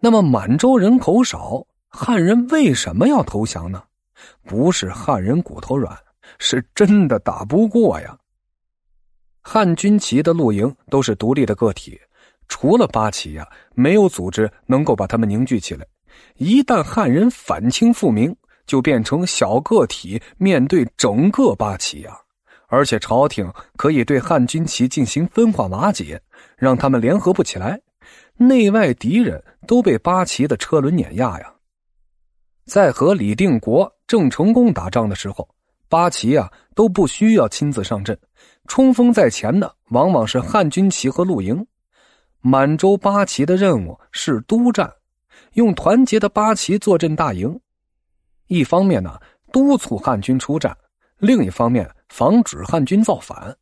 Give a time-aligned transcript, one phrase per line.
[0.00, 3.82] 那么满洲人口少，汉人为什么要投降呢？
[4.44, 5.96] 不是汉人骨头软，
[6.38, 8.16] 是真的打不过呀。
[9.42, 12.00] 汉军旗的露营都是独立的个体，
[12.48, 15.86] 除了八旗呀，没有组织能够把他们凝聚起来。
[16.36, 18.34] 一旦汉人反清复明，
[18.66, 22.18] 就变成小个体面对整个八旗呀。
[22.68, 26.20] 而且朝廷可以对汉军旗进行分化瓦解，
[26.56, 27.80] 让他们联合不起来，
[28.36, 31.52] 内外敌人都被八旗的车轮碾压呀。
[32.64, 35.48] 在和李定国、郑成功打仗的时候，
[35.88, 38.18] 八旗啊都不需要亲自上阵，
[38.66, 41.66] 冲锋在前的往往是汉军旗和露营。
[42.40, 44.92] 满洲八旗的任务是督战，
[45.54, 47.58] 用团结的八旗坐镇大营，
[48.46, 49.18] 一方面呢
[49.52, 50.76] 督促汉军出战，
[51.18, 51.90] 另一方面。
[52.08, 53.54] 防止汉军造反，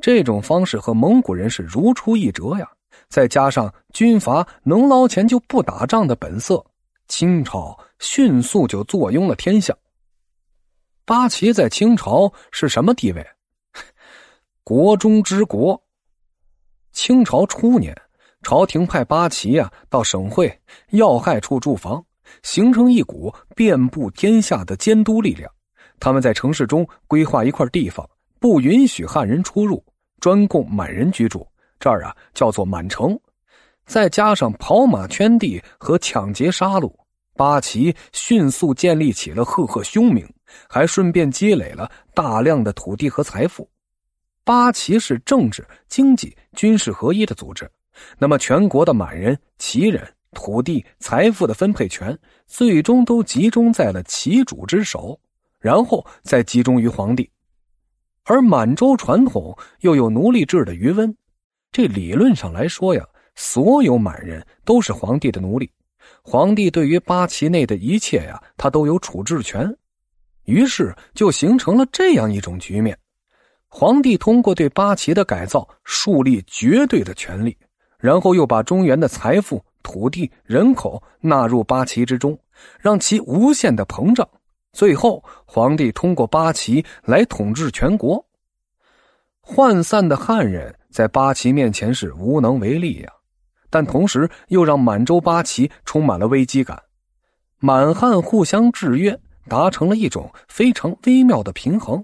[0.00, 2.66] 这种方式和蒙古人是如出一辙呀。
[3.08, 6.64] 再加上军阀能捞钱就不打仗的本色，
[7.08, 9.74] 清朝迅速就坐拥了天下。
[11.04, 13.26] 八旗在清朝是什么地位？
[14.64, 15.80] 国中之国。
[16.92, 17.96] 清朝初年，
[18.42, 22.04] 朝廷派八旗啊到省会要害处驻防，
[22.42, 25.50] 形成一股遍布天下的监督力量。
[26.00, 28.08] 他们在城市中规划一块地方，
[28.40, 29.84] 不允许汉人出入，
[30.20, 31.46] 专供满人居住。
[31.78, 33.18] 这儿啊叫做满城。
[33.84, 36.92] 再加上跑马圈地和抢劫杀戮，
[37.34, 40.28] 八旗迅速建立起了赫赫凶名，
[40.68, 43.68] 还顺便积累了大量的土地和财富。
[44.42, 47.70] 八旗是政治、经济、军事合一的组织，
[48.18, 55.18] 那么全国的满人、旗人、土地、财富的分配权，最终都集中在了旗主之手。
[55.58, 57.28] 然后再集中于皇帝，
[58.24, 61.16] 而满洲传统又有奴隶制的余温，
[61.72, 65.70] 这理论上来说呀，所有满人都是皇帝的奴隶，
[66.22, 69.76] 皇帝对于八旗内的一切呀，他都有处置权，
[70.44, 72.98] 于是就形成了这样一种局面：
[73.68, 77.56] 皇帝通过对八旗的改造，树立绝对的权力，
[77.98, 82.38] 然后又把中原的财富、土地、人口纳入八旗之中，
[82.80, 84.26] 让其无限的膨胀。
[84.72, 88.24] 最后，皇帝通过八旗来统治全国。
[89.42, 93.12] 涣散的汉人在八旗面前是无能为力呀，
[93.68, 96.82] 但同时又让满洲八旗充满了危机感。
[97.58, 99.14] 满汉互相制约，
[99.46, 102.02] 达成了一种非常微妙的平衡。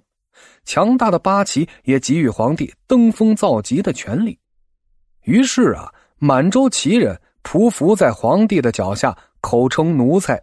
[0.67, 4.39] 强大的八旗也给予皇帝登峰造极的权利。
[5.23, 10.39] 于是啊，满洲旗人匍匐在皇帝的脚下，口称奴才。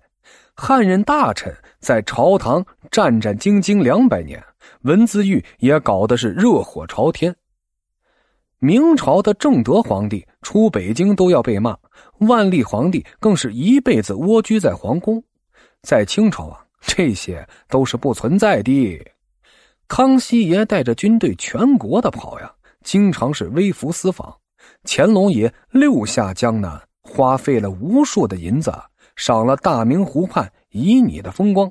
[0.56, 4.44] 汉人大臣在朝堂战战兢兢两百年，
[4.82, 7.36] 文字狱也搞得是热火朝天。
[8.62, 11.78] 明朝的正德皇帝出北京都要被骂，
[12.20, 15.24] 万历皇帝更是一辈子蜗居在皇宫。
[15.82, 19.02] 在清朝啊，这些都是不存在的。
[19.88, 22.52] 康熙爷带着军队全国的跑呀，
[22.84, 24.36] 经常是微服私访。
[24.84, 28.74] 乾隆爷六下江南，花费了无数的银子。
[29.16, 31.70] 赏了大明湖畔旖旎的风光，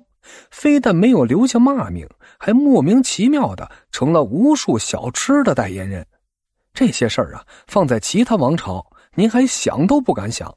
[0.50, 6.06] 非但没有留下骂名，还莫名其妙的成了无数小吃的代言人。
[6.78, 10.56] 这些事儿啊，放在其他王朝，您还想都不敢想。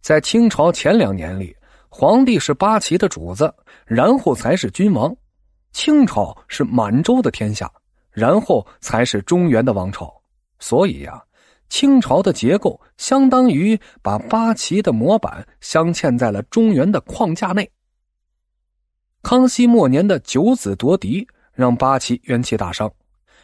[0.00, 1.56] 在清朝前两年里，
[1.88, 3.52] 皇帝是八旗的主子，
[3.84, 5.12] 然后才是君王；
[5.72, 7.68] 清朝是满洲的天下，
[8.12, 10.08] 然后才是中原的王朝。
[10.60, 11.20] 所以呀。
[11.68, 17.68] 清朝的结构相当于把八旗的模板镶嵌在了中原的框架内。
[19.22, 22.90] 康熙末年的九子夺嫡，让八旗元气大伤。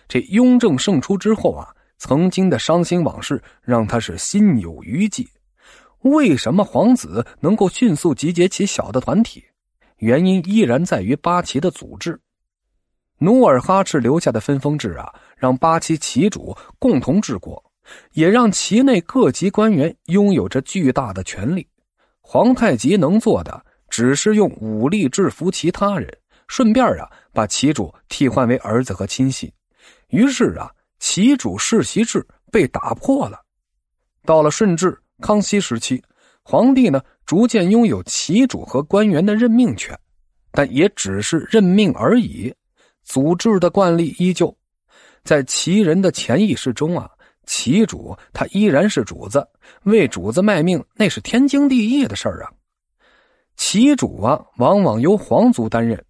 [0.09, 5.28] 这雍正胜出之后啊，曾经的伤心往事让他是心有余悸。
[6.00, 9.44] 为什么皇子能够迅速集结起小的团体？
[9.98, 12.20] 原因依然在于八旗的组织。
[13.19, 17.62] 努尔哈赤留下的分封制啊，让八旗旗主共同治国。
[18.12, 21.69] 也让旗内各级官员拥有着巨大的权力。
[22.22, 26.09] 皇太极能做的只是用武力制服其他人，
[26.48, 29.53] 顺便啊把旗主替换为儿子和亲信。
[30.15, 30.71] 于是啊，
[31.01, 33.41] 旗主世袭制被打破了。
[34.25, 36.01] 到了顺治、康熙时期，
[36.45, 39.99] 皇帝呢逐渐拥有旗主和官员的任命权，
[40.53, 42.55] 但也只是任命而已。
[43.03, 44.57] 组织的惯例依旧，
[45.25, 47.10] 在旗人的潜意识中啊。
[47.47, 49.47] 旗主他依然是主子，
[49.83, 52.51] 为主子卖命那是天经地义的事儿啊。
[53.57, 56.03] 旗主啊，往往由皇族担任。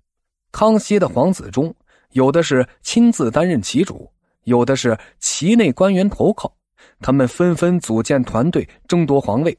[0.53, 1.75] 康熙的皇子中，
[2.15, 4.11] 有的是亲自担任旗主，
[4.45, 6.53] 有的是旗内官员投靠，
[7.01, 9.57] 他们纷纷组建团队争夺皇位。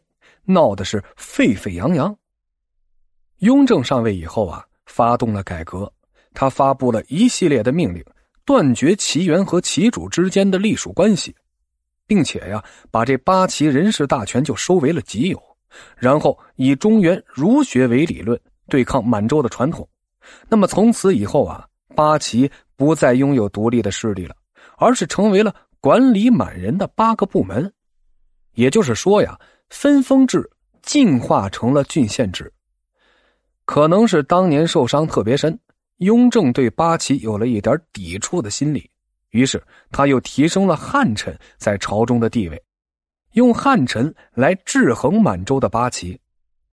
[0.47, 2.15] 闹得是沸沸扬扬。
[3.39, 5.91] 雍正上位以后啊，发动了改革，
[6.35, 8.05] 他发布了一系列的命令，
[8.45, 11.35] 断绝旗员和旗主之间的隶属关系，
[12.05, 15.41] 并且呀，把这八旗人事大权就收为了己有，
[15.97, 19.89] 然后以中原儒学为理论，对抗满洲的传统。
[20.47, 24.35] 那么从此以后啊，八旗不再拥有独立的势力了，
[24.77, 27.71] 而是成为了管理满人的八个部门，
[28.53, 29.39] 也就是说呀，
[29.69, 30.49] 分封制
[30.81, 32.51] 进化成了郡县制。
[33.65, 35.57] 可能是当年受伤特别深，
[35.97, 38.89] 雍正对八旗有了一点抵触的心理，
[39.31, 42.63] 于是他又提升了汉臣在朝中的地位，
[43.31, 46.19] 用汉臣来制衡满洲的八旗。